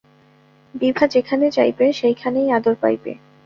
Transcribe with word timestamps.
বিভা 0.73 1.05
যেখানে 1.07 1.45
যাইবে 1.49 1.85
সেই 1.93 2.15
খানেই 2.15 2.49
আদর 2.51 2.75
পাইবে। 2.75 3.11